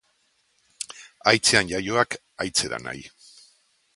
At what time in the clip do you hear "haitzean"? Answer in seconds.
1.31-1.69